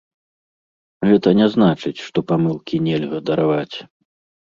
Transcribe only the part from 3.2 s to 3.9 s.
дараваць.